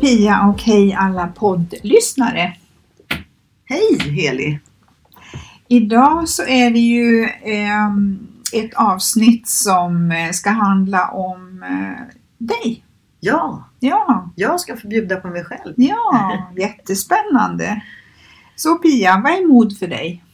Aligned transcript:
Pia 0.00 0.46
och 0.46 0.62
hej 0.62 0.94
alla 0.94 1.26
poddlyssnare. 1.26 2.56
Hej 3.64 3.98
Heli! 4.00 4.58
Idag 5.68 6.28
så 6.28 6.42
är 6.42 6.70
det 6.70 6.78
ju 6.78 7.24
eh, 7.24 7.90
ett 8.52 8.74
avsnitt 8.74 9.48
som 9.48 10.12
eh, 10.12 10.30
ska 10.30 10.50
handla 10.50 11.08
om 11.08 11.62
eh, 11.62 12.14
dig. 12.38 12.84
Ja, 13.20 13.64
Ja, 13.80 14.30
jag 14.36 14.60
ska 14.60 14.76
förbjuda 14.76 15.16
på 15.16 15.28
mig 15.28 15.44
själv. 15.44 15.74
ja, 15.76 16.52
jättespännande. 16.56 17.82
Så 18.56 18.78
Pia, 18.78 19.20
vad 19.24 19.32
är 19.32 19.46
mod 19.46 19.78
för 19.78 19.86
dig? 19.86 20.24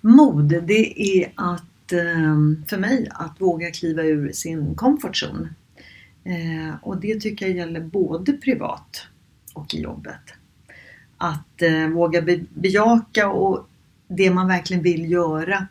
Mod, 0.00 0.48
det 0.48 1.02
är 1.18 1.32
att 1.34 1.92
eh, 1.92 2.66
för 2.68 2.78
mig 2.78 3.08
att 3.14 3.40
våga 3.40 3.70
kliva 3.70 4.02
ur 4.02 4.32
sin 4.32 4.74
comfort 4.74 5.22
zone. 5.22 5.48
Eh, 6.26 6.74
och 6.82 7.00
det 7.00 7.20
tycker 7.20 7.46
jag 7.46 7.56
gäller 7.56 7.80
både 7.80 8.32
privat 8.32 9.06
och 9.54 9.74
i 9.74 9.80
jobbet. 9.80 10.20
Att 11.16 11.62
eh, 11.62 11.88
våga 11.88 12.22
be 12.22 12.40
bejaka 12.54 13.28
och 13.28 13.68
det 14.08 14.30
man 14.30 14.48
verkligen 14.48 14.82
vill 14.82 15.10
göra 15.10 15.66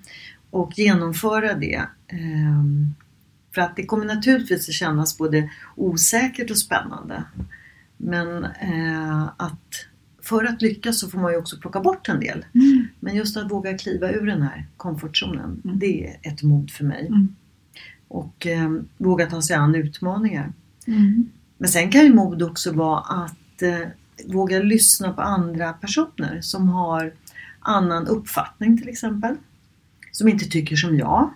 och 0.50 0.80
genomföra 0.80 1.54
det. 1.54 1.82
Eh, 2.08 2.64
för 3.56 3.62
att 3.62 3.76
det 3.76 3.86
kommer 3.86 4.06
naturligtvis 4.06 4.70
att 4.70 4.76
kännas 4.76 5.18
både 5.18 5.50
osäkert 5.76 6.52
och 6.52 6.58
spännande. 6.58 7.24
Men 7.98 8.44
eh, 8.46 9.24
att 9.38 9.88
för 10.22 10.44
att 10.44 10.62
lyckas 10.62 11.00
så 11.00 11.10
får 11.10 11.20
man 11.20 11.32
ju 11.32 11.38
också 11.38 11.58
plocka 11.58 11.80
bort 11.80 12.10
en 12.10 12.20
del. 12.20 12.46
Mm. 12.54 12.88
Men 13.00 13.16
just 13.16 13.38
att 13.38 13.52
våga 13.52 13.78
kliva 13.78 14.12
ur 14.12 14.26
den 14.26 14.42
här 14.42 14.66
komfortzonen, 14.78 15.62
Mm. 15.66 15.80
det 15.80 16.08
är 16.08 16.20
ett 16.22 16.44
mod 16.44 16.72
för 16.72 16.84
mig. 16.84 17.08
Mm. 17.08 17.36
Och 18.08 18.48
eh, 18.48 18.72
våga 18.98 19.26
ta 19.26 19.42
sig 19.42 19.56
an 19.56 19.76
utmaningar. 19.76 20.54
Mm. 20.88 21.30
Men 21.58 21.70
sen 21.70 21.92
kan 21.92 22.04
ju 22.04 22.14
mod 22.14 22.42
också 22.42 22.74
vara 22.74 23.00
att 23.00 23.62
eh, 23.62 23.88
våga 24.26 24.60
lyssna 24.60 25.14
på 25.14 25.22
andra 25.22 25.74
personer 25.74 26.42
som 26.42 26.70
har 26.70 27.14
annan 27.60 28.08
uppfattning 28.08 28.78
till 28.78 28.90
exempel. 28.90 29.36
Som 30.12 30.28
inte 30.28 30.46
tycker 30.46 30.76
som 30.76 30.98
jag. 30.98 31.34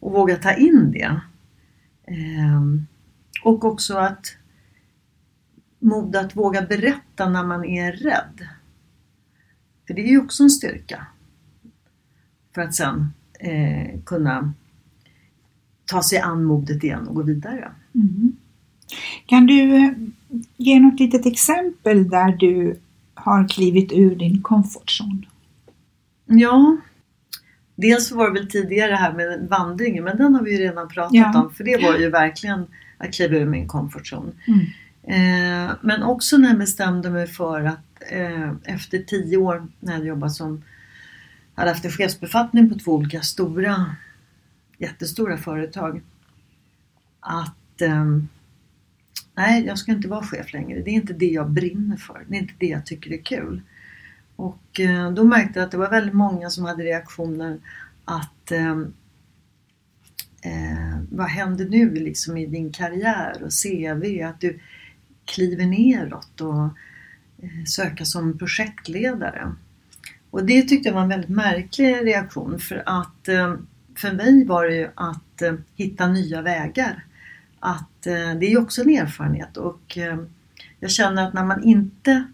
Och 0.00 0.12
våga 0.12 0.36
ta 0.36 0.52
in 0.52 0.92
det. 0.92 1.20
Ehm, 2.06 2.86
och 3.44 3.64
också 3.64 3.96
att 3.96 4.36
mod 5.78 6.16
att 6.16 6.36
våga 6.36 6.62
berätta 6.62 7.28
när 7.28 7.44
man 7.44 7.64
är 7.64 7.92
rädd. 7.92 8.48
För 9.86 9.94
det 9.94 10.02
är 10.02 10.08
ju 10.08 10.20
också 10.20 10.42
en 10.42 10.50
styrka. 10.50 11.06
För 12.54 12.62
att 12.62 12.74
sen 12.74 13.12
eh, 13.40 14.00
kunna 14.04 14.52
ta 15.86 16.02
sig 16.02 16.18
an 16.18 16.44
modet 16.44 16.84
igen 16.84 17.08
och 17.08 17.14
gå 17.14 17.22
vidare. 17.22 17.70
Mm. 17.94 18.32
Kan 19.26 19.46
du 19.46 19.76
eh, 19.76 19.92
ge 20.56 20.80
något 20.80 21.00
litet 21.00 21.26
exempel 21.26 22.08
där 22.08 22.36
du 22.36 22.80
har 23.14 23.48
klivit 23.48 23.92
ur 23.92 24.16
din 24.16 24.42
comfort 24.42 25.00
zone? 25.00 25.22
Ja, 26.26 26.76
dels 27.74 28.12
var 28.12 28.26
det 28.26 28.40
väl 28.40 28.50
tidigare 28.50 28.94
här 28.94 29.12
med 29.12 29.48
vandringen, 29.50 30.04
men 30.04 30.16
den 30.16 30.34
har 30.34 30.42
vi 30.42 30.52
ju 30.52 30.58
redan 30.58 30.88
pratat 30.88 31.14
Ja. 31.14 31.42
om. 31.42 31.54
För 31.54 31.64
det 31.64 31.82
var 31.82 31.98
ju 31.98 32.10
verkligen 32.10 32.66
att 32.98 33.14
kliva 33.14 33.36
ur 33.36 33.46
min 33.46 33.68
comfort 33.68 34.12
zone. 34.12 34.32
Mm. 34.46 34.60
Eh, 35.08 35.72
men 35.82 36.02
också 36.02 36.36
när 36.36 36.48
jag 36.48 36.58
bestämde 36.58 37.10
mig 37.10 37.26
för 37.26 37.64
att 37.64 38.02
eh, 38.10 38.50
efter 38.64 38.98
tio 38.98 39.36
år 39.36 39.66
när 39.80 39.92
jag 39.92 40.06
jobbat 40.06 40.32
som 40.32 40.62
hade 41.54 41.70
haft 41.70 41.84
en 41.84 41.90
chefsbefattning 41.90 42.70
på 42.72 42.78
två 42.78 42.92
olika 42.92 43.20
stora, 43.20 43.96
jättestora 44.78 45.36
företag. 45.36 46.02
Att 47.20 47.80
eh, 47.80 48.04
nej, 49.34 49.64
jag 49.66 49.78
ska 49.78 49.92
inte 49.92 50.08
vara 50.08 50.22
chef 50.22 50.52
längre. 50.52 50.82
Det 50.82 50.90
är 50.90 50.94
inte 50.94 51.12
det 51.12 51.26
jag 51.26 51.50
brinner 51.50 51.96
för. 51.96 52.24
Det 52.28 52.36
är 52.36 52.40
inte 52.40 52.54
det 52.58 52.66
jag 52.66 52.86
tycker 52.86 53.12
är 53.12 53.22
kul. 53.22 53.62
Och 54.36 54.80
eh, 54.80 55.12
då 55.12 55.24
märkte 55.24 55.58
jag 55.58 55.66
att 55.66 55.70
det 55.70 55.78
var 55.78 55.90
väldigt 55.90 56.14
många 56.14 56.50
som 56.50 56.64
hade 56.64 56.84
reaktioner 56.84 57.60
att 58.04 58.50
ehm, 58.50 58.94
eh, 60.42 61.00
vad 61.10 61.26
händer 61.26 61.64
nu 61.68 61.94
liksom 61.94 62.36
i 62.36 62.46
din 62.46 62.72
karriär 62.72 63.42
och 63.42 63.52
CV? 63.62 64.22
Att 64.22 64.40
du 64.40 64.60
kliver 65.24 65.66
neråt 65.66 66.40
och 66.40 66.64
eh, 67.42 67.64
söka 67.66 68.04
som 68.04 68.38
projektledare. 68.38 69.54
Och 70.30 70.44
det 70.44 70.62
tyckte 70.62 70.88
jag 70.88 70.94
var 70.94 71.02
en 71.02 71.08
väldigt 71.08 71.30
märklig 71.30 72.06
reaktion 72.06 72.58
för 72.58 72.82
att 72.86 73.28
eh, 73.28 73.54
för 73.96 74.12
mig 74.12 74.44
var 74.44 74.66
det 74.66 74.76
ju 74.76 74.88
att 74.94 75.42
eh, 75.42 75.54
hitta 75.74 76.08
nya 76.08 76.42
vägar. 76.42 77.04
Att 77.60 78.06
eh, 78.06 78.12
det 78.12 78.46
är 78.46 78.50
ju 78.50 78.58
också 78.58 78.82
en 78.82 78.90
erfarenhet 78.90 79.56
och 79.56 79.98
eh, 79.98 80.18
jag 80.80 80.90
känner 80.90 81.26
att 81.26 81.34
när 81.34 81.44
man 81.44 81.64
inte 81.64 82.24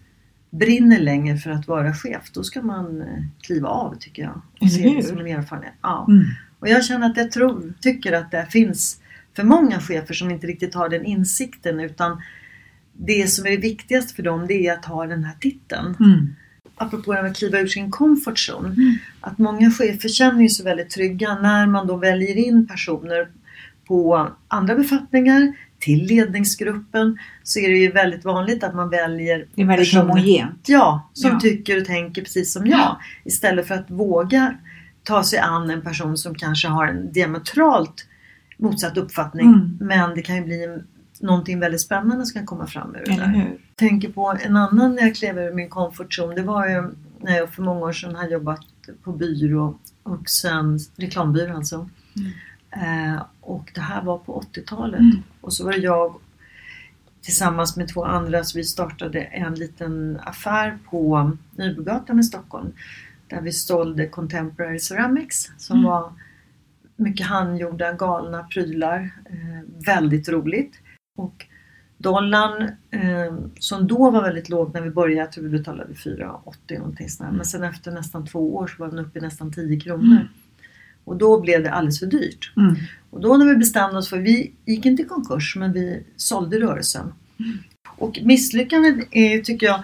brinner 0.49 0.99
längre 0.99 1.37
för 1.37 1.49
att 1.49 1.67
vara 1.67 1.93
chef, 1.93 2.31
då 2.33 2.43
ska 2.43 2.61
man 2.61 3.03
kliva 3.41 3.67
av 3.67 3.95
tycker 3.99 4.23
jag. 4.23 4.41
Och 4.61 4.71
se 4.71 4.95
det 4.95 5.03
som 5.03 5.17
en 5.17 5.27
erfarenhet. 5.27 5.73
Ja. 5.81 6.05
Mm. 6.09 6.25
Och 6.59 6.67
jag 6.69 6.85
känner 6.85 7.09
att 7.09 7.17
jag 7.17 7.31
tror, 7.31 7.73
tycker 7.81 8.13
att 8.13 8.31
det 8.31 8.45
finns 8.49 9.01
för 9.35 9.43
många 9.43 9.79
chefer 9.79 10.13
som 10.13 10.31
inte 10.31 10.47
riktigt 10.47 10.75
har 10.75 10.89
den 10.89 11.05
insikten 11.05 11.79
utan 11.79 12.21
det 12.93 13.29
som 13.29 13.45
är 13.45 13.51
det 13.51 13.57
viktigaste 13.57 14.15
för 14.15 14.23
dem 14.23 14.47
det 14.47 14.67
är 14.67 14.73
att 14.73 14.85
ha 14.85 15.05
den 15.05 15.23
här 15.23 15.35
titeln. 15.39 15.95
Mm. 15.99 16.35
Apropå 16.85 17.11
det 17.11 17.15
här 17.15 17.23
med 17.23 17.31
att 17.31 17.37
kliva 17.37 17.59
ur 17.59 17.67
sin 17.67 17.91
comfort 17.91 18.37
zone. 18.49 18.67
Mm. 18.67 18.93
Att 19.21 19.37
många 19.37 19.71
chefer 19.71 20.09
känner 20.09 20.41
ju 20.41 20.49
sig 20.49 20.65
väldigt 20.65 20.89
trygga 20.89 21.35
när 21.39 21.67
man 21.67 21.87
då 21.87 21.95
väljer 21.97 22.37
in 22.37 22.67
personer 22.67 23.27
på 23.87 24.29
andra 24.47 24.75
befattningar 24.75 25.53
till 25.79 26.05
ledningsgruppen 26.05 27.17
så 27.43 27.59
är 27.59 27.69
det 27.69 27.77
ju 27.77 27.91
väldigt 27.91 28.25
vanligt 28.25 28.63
att 28.63 28.75
man 28.75 28.89
väljer 28.89 29.45
Det 29.55 29.61
är 29.61 29.65
väldigt 29.65 29.93
homogent. 29.95 30.59
Ja, 30.65 31.09
som 31.13 31.31
Ja. 31.31 31.39
tycker 31.39 31.77
och 31.81 31.85
tänker 31.85 32.21
precis 32.21 32.53
som 32.53 32.67
jag. 32.67 32.79
Ja. 32.79 32.99
Istället 33.23 33.67
för 33.67 33.75
att 33.75 33.91
våga 33.91 34.55
ta 35.03 35.23
sig 35.23 35.39
an 35.39 35.69
en 35.69 35.81
person 35.81 36.17
som 36.17 36.35
kanske 36.35 36.67
har 36.67 36.87
en 36.87 37.11
diametralt 37.11 38.05
motsatt 38.57 38.97
uppfattning. 38.97 39.45
Mm. 39.47 39.77
Men 39.81 40.15
det 40.15 40.21
kan 40.21 40.35
ju 40.35 40.43
bli 40.43 40.63
en- 40.63 40.83
någonting 41.23 41.59
väldigt 41.59 41.81
spännande 41.81 42.25
som 42.25 42.33
kan 42.39 42.45
komma 42.45 42.67
fram 42.67 42.95
ur 42.95 43.05
det 43.05 43.11
Eller 43.11 43.17
där. 43.27 43.33
hur? 43.33 43.57
tänker 43.75 44.09
på 44.09 44.37
en 44.43 44.57
annan 44.57 44.95
när 44.95 45.01
jag 45.01 45.15
klev 45.15 45.37
ur 45.39 45.53
min 45.53 45.69
comfort 45.69 46.19
zone. 46.19 46.35
Det 46.35 46.41
var 46.43 46.67
ju 46.69 46.83
när 47.21 47.37
jag 47.37 47.49
för 47.53 47.61
många 47.61 47.79
år 47.79 47.93
sedan 47.93 48.15
hade 48.15 48.31
jobbat 48.33 48.59
på 49.03 49.11
byrå 49.11 49.77
och 50.03 50.29
sen 50.29 50.79
reklambyrå 50.95 51.55
alltså. 51.55 51.89
Eh, 52.71 53.21
och 53.41 53.71
det 53.75 53.81
här 53.81 54.01
var 54.03 54.17
på 54.17 54.41
80-talet. 54.53 54.99
Mm. 54.99 55.17
Och 55.41 55.53
så 55.53 55.65
var 55.65 55.71
det 55.71 55.77
jag 55.77 56.15
tillsammans 57.21 57.77
med 57.77 57.87
två 57.87 58.05
andra 58.05 58.43
så 58.43 58.57
vi 58.57 58.63
startade 58.63 59.19
en 59.21 59.55
liten 59.55 60.19
affär 60.23 60.77
på 60.89 61.31
Nybrogatan 61.51 62.19
i 62.19 62.23
Stockholm. 62.23 62.71
Där 63.27 63.41
vi 63.41 63.51
sålde 63.51 64.07
Contemporary 64.07 64.79
Ceramics 64.79 65.51
som 65.57 65.77
Mm. 65.79 65.89
var 65.89 66.13
mycket 66.95 67.27
handgjorda 67.27 67.93
galna 67.93 68.43
prylar. 68.43 68.99
Eh, 69.25 69.83
väldigt 69.85 70.29
roligt. 70.29 70.73
Och 71.17 71.45
dollarn 71.97 72.61
eh, 72.91 73.35
som 73.59 73.87
då 73.87 74.11
var 74.11 74.21
väldigt 74.21 74.49
låg 74.49 74.73
när 74.73 74.81
vi 74.81 74.89
började, 74.89 75.21
jag 75.21 75.31
tror 75.31 75.43
vi 75.43 75.57
betalade 75.57 75.93
4,80 75.93 76.77
någonting 76.77 77.09
sånt 77.09 77.29
där. 77.29 77.37
Men 77.37 77.45
sen 77.45 77.63
efter 77.63 77.91
nästan 77.91 78.25
två 78.25 78.55
år 78.55 78.67
så 78.67 78.83
var 78.83 78.89
den 78.89 78.99
uppe 79.05 79.19
i 79.19 79.21
nästan 79.21 79.53
10 79.53 79.79
kronor. 79.79 80.03
Mm. 80.15 80.27
Och 81.05 81.17
då 81.17 81.41
blev 81.41 81.63
det 81.63 81.71
alldeles 81.71 81.99
för 81.99 82.05
dyrt. 82.07 82.53
Mm. 82.57 82.75
Och 83.09 83.21
då 83.21 83.37
när 83.37 83.45
vi 83.45 83.55
bestämde 83.55 83.97
oss 83.97 84.09
för, 84.09 84.17
vi 84.17 84.51
gick 84.65 84.85
inte 84.85 85.03
i 85.03 85.05
konkurs 85.05 85.55
men 85.55 85.73
vi 85.73 86.03
sålde 86.15 86.59
rörelsen. 86.59 87.13
Och 87.97 88.19
misslyckandet 88.23 89.07
är 89.11 89.41
tycker 89.41 89.65
jag, 89.65 89.83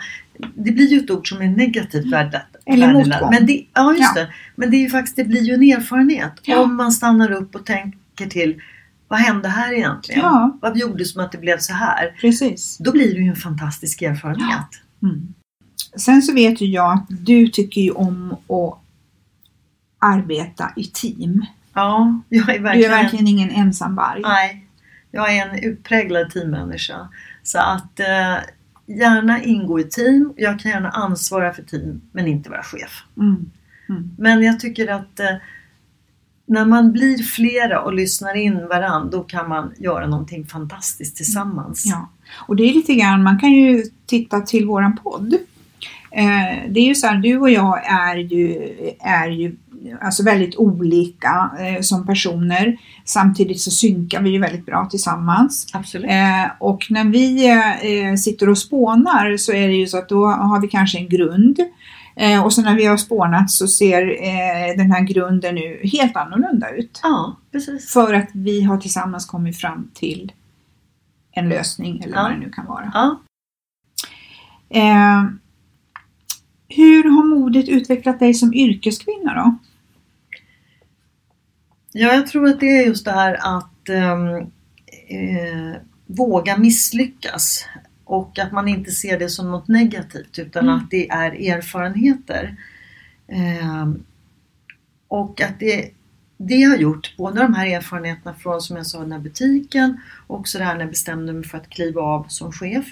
det 0.55 0.71
blir 0.71 0.87
ju 0.87 0.97
ett 0.97 1.11
ord 1.11 1.29
som 1.29 1.41
är 1.41 1.47
negativt 1.47 2.05
värdelat. 2.13 2.55
Eller 2.65 2.87
värdelat. 2.87 3.07
motgång. 3.07 3.29
Men 3.29 3.45
det, 3.45 3.65
ja 3.73 3.91
just 3.91 4.15
Ja. 4.15 4.21
det. 4.21 4.33
Men 4.55 4.71
det 4.71 4.77
är 4.77 4.81
ju 4.81 4.89
faktiskt, 4.89 5.15
det 5.15 5.23
blir 5.23 5.41
ju 5.41 5.53
en 5.53 5.63
erfarenhet. 5.63 6.33
Ja. 6.43 6.59
Om 6.59 6.75
man 6.75 6.91
stannar 6.91 7.31
upp 7.31 7.55
och 7.55 7.65
tänker 7.65 8.25
till, 8.29 8.61
vad 9.09 9.19
hände 9.19 9.49
här 9.49 9.73
egentligen? 9.73 10.21
Ja. 10.21 10.57
Vad 10.61 10.77
gjorde 10.77 11.05
som 11.05 11.23
att 11.23 11.31
det 11.31 11.37
blev 11.37 11.57
så 11.57 11.73
här? 11.73 12.15
Precis. 12.21 12.77
Då 12.77 12.91
blir 12.91 13.13
det 13.13 13.21
ju 13.21 13.29
en 13.29 13.35
fantastisk 13.35 14.01
erfarenhet. 14.01 14.67
Mm. 15.03 15.33
Sen 15.95 16.21
så 16.21 16.33
vet 16.33 16.61
ju 16.61 16.65
jag 16.65 16.93
att 16.93 17.05
du 17.09 17.47
tycker 17.47 17.81
ju 17.81 17.91
om 17.91 18.31
att 18.31 18.79
arbeta 19.99 20.71
i 20.75 20.83
team. 20.83 21.45
Ja, 21.73 22.21
jag 22.29 22.49
är 22.49 22.53
Du 22.57 22.63
verkligen... 22.63 22.91
är 22.91 23.03
verkligen 23.03 23.27
ingen 23.27 23.49
ensamvarg. 23.49 24.21
Nej, 24.21 24.65
jag 25.11 25.35
är 25.35 25.49
en 25.49 25.63
utpräglad 25.63 26.31
teammänniska. 26.31 27.09
Så 27.43 27.59
att 27.59 27.99
eh, 27.99 28.37
gärna 28.85 29.43
ingå 29.43 29.79
i 29.79 29.83
team. 29.83 30.33
Jag 30.37 30.59
kan 30.59 30.71
gärna 30.71 30.89
ansvara 30.89 31.53
för 31.53 31.63
team 31.63 32.01
men 32.11 32.27
inte 32.27 32.49
vara 32.49 32.63
chef. 32.63 33.03
Mm. 33.17 33.51
Mm. 33.89 34.11
Men 34.17 34.43
jag 34.43 34.59
tycker 34.59 34.87
att 34.87 35.19
eh, 35.19 35.35
när 36.49 36.65
man 36.65 36.91
blir 36.91 37.17
flera 37.17 37.81
och 37.81 37.93
lyssnar 37.93 38.37
in 38.37 38.67
varandra 38.67 39.09
då 39.17 39.23
kan 39.23 39.49
man 39.49 39.73
göra 39.77 40.07
någonting 40.07 40.45
fantastiskt 40.45 41.17
tillsammans. 41.17 41.83
Ja, 41.85 42.09
och 42.47 42.55
det 42.55 42.63
är 42.63 42.73
lite 42.73 42.95
grann, 42.95 43.23
man 43.23 43.39
kan 43.39 43.51
ju 43.51 43.83
titta 44.05 44.41
till 44.41 44.65
våran 44.65 44.97
podd. 45.03 45.33
Eh, 46.11 46.69
det 46.69 46.79
är 46.79 46.85
ju 46.85 46.95
så 46.95 47.07
här, 47.07 47.17
du 47.17 47.37
och 47.37 47.49
jag 47.49 47.85
är 47.85 48.15
ju, 48.15 48.71
är 48.99 49.29
ju 49.29 49.55
alltså 50.01 50.23
väldigt 50.23 50.55
olika 50.55 51.51
eh, 51.59 51.81
som 51.81 52.05
personer. 52.05 52.77
Samtidigt 53.05 53.61
så 53.61 53.71
synkar 53.71 54.21
vi 54.21 54.29
ju 54.29 54.39
väldigt 54.39 54.65
bra 54.65 54.87
tillsammans. 54.91 55.67
Absolut. 55.73 56.11
Eh, 56.11 56.51
och 56.59 56.85
när 56.89 57.03
vi 57.03 57.49
eh, 57.49 58.15
sitter 58.15 58.49
och 58.49 58.57
spånar 58.57 59.37
så 59.37 59.51
är 59.51 59.67
det 59.67 59.73
ju 59.73 59.87
så 59.87 59.97
att 59.97 60.09
då 60.09 60.25
har 60.27 60.61
vi 60.61 60.67
kanske 60.67 60.97
en 60.97 61.09
grund. 61.09 61.59
Eh, 62.19 62.43
och 62.45 62.53
så 62.53 62.61
när 62.61 62.75
vi 62.75 62.85
har 62.85 62.97
spånat 62.97 63.51
så 63.51 63.67
ser 63.67 64.01
eh, 64.01 64.77
den 64.77 64.91
här 64.91 65.01
grunden 65.01 65.55
nu 65.55 65.79
helt 65.83 66.15
annorlunda 66.15 66.69
ut. 66.69 66.99
Ja, 67.03 67.35
precis. 67.51 67.93
För 67.93 68.13
att 68.13 68.29
vi 68.33 68.61
har 68.61 68.77
tillsammans 68.77 69.25
kommit 69.25 69.57
fram 69.57 69.91
till 69.93 70.31
en 71.31 71.49
lösning 71.49 72.01
eller 72.03 72.15
Ja. 72.15 72.21
vad 72.23 72.31
det 72.31 72.37
nu 72.37 72.49
kan 72.49 72.65
vara. 72.65 72.91
Ja. 72.93 73.19
Eh, 74.69 75.23
hur 76.67 77.03
har 77.03 77.23
modet 77.23 77.69
utvecklat 77.69 78.19
dig 78.19 78.33
som 78.33 78.53
yrkeskvinna 78.53 79.33
då? 79.35 79.55
Ja, 81.91 82.13
jag 82.13 82.27
tror 82.27 82.47
att 82.49 82.59
det 82.59 82.65
är 82.79 82.85
just 82.85 83.05
det 83.05 83.11
här 83.11 83.57
att 83.57 83.89
ehm, 83.89 84.35
eh, 85.07 85.81
våga 86.05 86.57
misslyckas. 86.57 87.65
Och 88.09 88.39
att 88.39 88.51
man 88.51 88.67
inte 88.67 88.91
ser 88.91 89.19
det 89.19 89.29
som 89.29 89.51
något 89.51 89.67
negativt 89.67 90.39
utan 90.39 90.63
Mm. 90.63 90.75
att 90.75 90.91
det 90.91 91.09
är 91.09 91.31
erfarenheter. 91.55 92.55
Ehm, 93.27 94.03
och 95.07 95.41
att 95.41 95.59
det, 95.59 95.91
det 96.37 96.63
har 96.63 96.77
gjort, 96.77 97.17
både 97.17 97.41
de 97.41 97.53
här 97.53 97.67
erfarenheterna 97.67 98.33
från 98.33 98.61
som 98.61 98.77
jag 98.77 98.85
sa 98.85 98.99
den 98.99 99.11
här 99.11 99.19
butiken 99.19 100.01
och 100.27 100.39
också 100.39 100.57
det 100.57 100.63
här 100.63 100.73
när 100.73 100.81
jag 100.81 100.89
bestämde 100.89 101.33
mig 101.33 101.43
för 101.43 101.57
att 101.57 101.69
kliva 101.69 102.01
av 102.01 102.25
som 102.27 102.51
chef. 102.51 102.85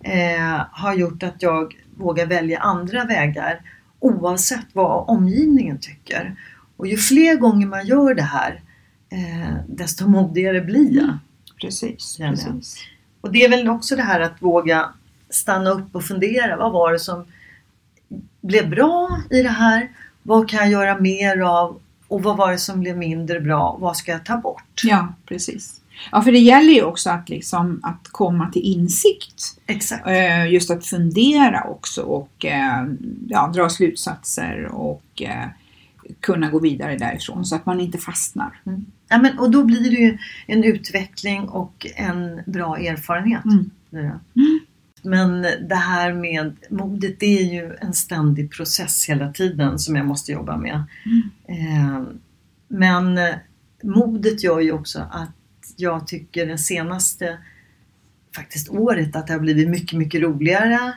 Eh, 0.00 0.64
har 0.70 0.94
gjort 0.94 1.22
att 1.22 1.42
jag 1.42 1.76
vågar 1.96 2.26
välja 2.26 2.58
andra 2.58 3.04
vägar 3.04 3.60
oavsett 4.00 4.66
vad 4.72 5.08
omgivningen 5.08 5.78
tycker. 5.78 6.36
Och 6.76 6.86
ju 6.86 6.96
fler 6.96 7.36
gånger 7.36 7.66
man 7.66 7.86
gör 7.86 8.14
det 8.14 8.22
här 8.22 8.62
eh, 9.10 9.54
desto 9.68 10.08
modigare 10.08 10.60
blir 10.60 10.96
jag. 10.96 11.18
Precis. 11.60 12.18
Gärna. 12.18 12.32
precis. 12.32 12.84
Och 13.20 13.32
det 13.32 13.44
är 13.44 13.48
väl 13.48 13.68
också 13.68 13.96
det 13.96 14.02
här 14.02 14.20
att 14.20 14.42
våga 14.42 14.88
stanna 15.30 15.70
upp 15.70 15.94
och 15.94 16.04
fundera. 16.04 16.56
Vad 16.56 16.72
var 16.72 16.92
det 16.92 16.98
som 16.98 17.24
blev 18.40 18.70
bra 18.70 19.20
i 19.30 19.42
det 19.42 19.48
här? 19.48 19.88
Vad 20.22 20.48
kan 20.48 20.60
jag 20.60 20.70
göra 20.70 20.98
mer 20.98 21.40
av? 21.40 21.80
Och 22.08 22.22
vad 22.22 22.36
var 22.36 22.52
det 22.52 22.58
som 22.58 22.80
blev 22.80 22.98
mindre 22.98 23.40
bra? 23.40 23.76
Vad 23.80 23.96
ska 23.96 24.12
jag 24.12 24.24
ta 24.24 24.36
bort? 24.36 24.80
Ja, 24.84 25.14
precis. 25.26 25.80
Ja, 26.12 26.22
för 26.22 26.32
det 26.32 26.38
gäller 26.38 26.72
ju 26.72 26.82
också 26.82 27.10
att, 27.10 27.28
liksom, 27.28 27.80
att 27.82 28.08
komma 28.08 28.50
till 28.50 28.62
insikt. 28.62 29.60
Exakt. 29.66 30.06
Eh, 30.06 30.52
just 30.52 30.70
att 30.70 30.86
fundera 30.86 31.64
också 31.64 32.02
och 32.02 32.44
eh, 32.44 32.86
ja, 33.28 33.50
dra 33.54 33.68
slutsatser 33.68 34.64
och 34.64 35.22
eh, 35.22 35.46
kunna 36.20 36.50
gå 36.50 36.58
vidare 36.58 36.98
därifrån 36.98 37.44
så 37.44 37.56
att 37.56 37.66
man 37.66 37.80
inte 37.80 37.98
fastnar. 37.98 38.60
Ja, 39.08 39.18
men, 39.18 39.38
och 39.38 39.50
då 39.50 39.64
blir 39.64 39.80
det 39.80 39.96
ju 39.96 40.18
en 40.46 40.64
utveckling 40.64 41.48
och 41.48 41.86
en 41.96 42.40
bra 42.46 42.78
erfarenhet. 42.78 43.44
Mm. 43.44 43.70
det. 43.90 44.18
Men 45.02 45.42
det 45.42 45.74
här 45.74 46.12
med 46.12 46.56
modet, 46.70 47.20
det 47.20 47.38
är 47.38 47.52
ju 47.52 47.76
en 47.80 47.92
ständig 47.92 48.52
process 48.52 49.08
hela 49.08 49.32
tiden 49.32 49.78
som 49.78 49.96
jag 49.96 50.06
måste 50.06 50.32
jobba 50.32 50.56
med. 50.56 50.84
Eh, 51.48 52.02
men 52.68 53.18
eh, 53.18 53.34
modet 53.82 54.42
gör 54.42 54.60
ju 54.60 54.72
också 54.72 55.06
att 55.10 55.30
jag 55.76 56.06
tycker 56.06 56.46
det 56.46 56.58
senaste 56.58 57.38
faktiskt 58.36 58.68
året 58.68 59.16
att 59.16 59.26
det 59.26 59.32
har 59.32 59.40
blivit 59.40 59.68
mycket, 59.68 59.98
mycket 59.98 60.22
roligare. 60.22 60.92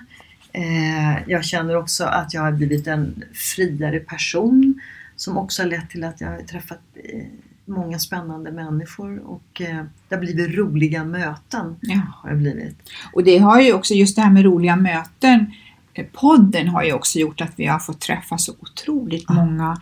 Eh, 0.53 1.29
jag 1.29 1.45
känner 1.45 1.77
också 1.77 2.03
att 2.03 2.33
jag 2.33 2.41
har 2.41 2.51
blivit 2.51 2.87
en 2.87 3.23
friare 3.33 3.99
person 3.99 4.81
som 5.15 5.37
också 5.37 5.61
har 5.61 5.69
lett 5.69 5.89
till 5.89 6.03
att 6.03 6.21
jag 6.21 6.27
har 6.27 6.39
träffat 6.39 6.81
eh, 6.95 7.25
många 7.65 7.99
spännande 7.99 8.51
människor 8.51 9.19
och 9.19 9.61
eh, 9.61 9.83
det 10.09 10.15
har 10.15 10.21
blivit 10.21 10.57
roliga 10.57 11.03
möten. 11.03 11.75
Ja. 11.81 11.99
Har 12.15 12.29
det 12.29 12.35
blivit. 12.35 12.77
Och 13.13 13.23
det 13.23 13.37
har 13.37 13.61
ju 13.61 13.73
också, 13.73 13.93
just 13.93 14.15
det 14.15 14.21
här 14.21 14.31
med 14.31 14.43
roliga 14.45 14.75
möten, 14.75 15.51
eh, 15.93 16.05
podden 16.13 16.67
har 16.67 16.83
ju 16.83 16.93
också 16.93 17.19
gjort 17.19 17.41
att 17.41 17.51
vi 17.55 17.65
har 17.65 17.79
fått 17.79 17.99
träffa 18.01 18.37
så 18.37 18.53
otroligt 18.59 19.29
många 19.29 19.77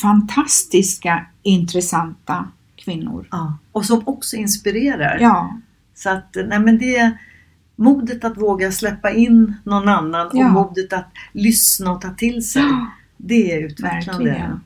fantastiska, 0.00 1.26
intressanta 1.42 2.48
kvinnor. 2.76 3.28
Ja. 3.30 3.58
Och 3.72 3.84
som 3.84 4.02
också 4.08 4.36
inspirerar. 4.36 5.18
Ja, 5.20 5.58
Så 5.94 6.10
att, 6.10 6.36
nej 6.46 6.58
men 6.60 6.78
det 6.78 6.96
är 6.96 7.18
modet 7.76 8.24
att 8.24 8.36
våga 8.38 8.72
släppa 8.72 9.10
in 9.10 9.54
någon 9.64 9.88
annan 9.88 10.30
Ja. 10.32 10.46
och 10.46 10.52
modet 10.52 10.92
att 10.92 11.08
lyssna 11.32 11.92
och 11.92 12.00
ta 12.00 12.10
till 12.10 12.48
sig. 12.48 12.62
Det 13.16 13.52
är 13.52 13.62
utvecklande. 13.66 14.24
verkligen. 14.24 14.60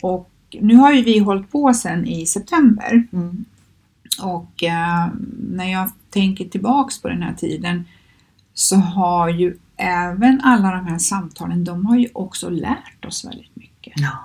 Och 0.00 0.30
nu 0.62 0.74
har 0.76 0.92
ju 0.92 1.02
vi 1.02 1.18
hållit 1.18 1.50
på 1.52 1.74
sedan 1.74 2.06
i 2.06 2.26
september 2.26 3.06
Mm. 3.12 3.44
och 4.22 4.62
eh, 4.64 5.08
när 5.50 5.72
jag 5.72 5.90
tänker 6.10 6.44
tillbaks 6.44 7.02
på 7.02 7.08
den 7.08 7.22
här 7.22 7.34
tiden 7.34 7.84
så 8.54 8.76
har 8.76 9.28
ju 9.28 9.56
även 9.76 10.40
alla 10.40 10.70
de 10.70 10.86
här 10.86 10.98
samtalen, 10.98 11.64
de 11.64 11.86
har 11.86 11.96
ju 11.96 12.08
också 12.14 12.50
lärt 12.50 13.04
oss 13.04 13.24
väldigt 13.24 13.56
mycket. 13.56 13.92
Ja, 13.96 14.18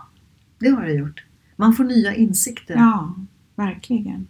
det 0.59 0.69
har 0.69 0.83
det 0.85 0.93
gjort. 0.93 1.23
Man 1.55 1.73
får 1.73 1.83
nya 1.83 2.15
insikter. 2.15 2.75
Ja, 2.75 3.15
verkligen. 3.55 4.27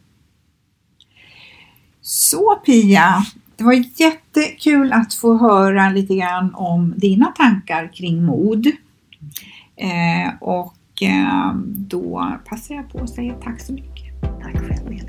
Så 2.01 2.55
Pia, 2.65 3.25
det 3.55 3.63
var 3.63 4.01
jättekul 4.01 4.93
att 4.93 5.13
få 5.13 5.37
höra 5.37 5.89
lite 5.89 6.15
grann 6.15 6.55
om 6.55 6.93
dina 6.97 7.25
tankar 7.25 7.91
kring 7.93 8.25
mod. 8.25 8.67
Eh, 9.75 10.33
och 10.41 10.75
Eh, 11.01 11.53
då 11.65 12.37
passar 12.45 12.75
jag 12.75 12.89
på 12.89 12.99
att 12.99 13.09
säga 13.09 13.33
tack 13.43 13.61
så 13.61 13.73
mycket. 13.73 14.21
Tack 14.21 14.57
själv 14.57 14.87
Elin. 14.87 15.08